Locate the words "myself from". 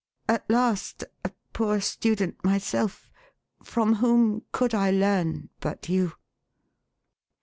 2.43-3.93